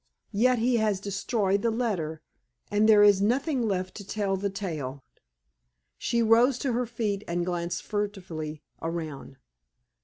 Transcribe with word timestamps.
Yet 0.33 0.57
he 0.57 0.77
has 0.77 0.99
destroyed 0.99 1.61
the 1.61 1.69
letter, 1.69 2.23
and 2.71 2.89
there 2.89 3.03
is 3.03 3.21
nothing 3.21 3.61
left 3.67 3.93
to 3.97 4.03
tell 4.03 4.35
the 4.35 4.49
tale." 4.49 5.03
She 5.99 6.23
rose 6.23 6.57
to 6.65 6.73
her 6.73 6.87
feet 6.87 7.23
and 7.27 7.45
glanced 7.45 7.83
furtively 7.83 8.63
around. 8.81 9.37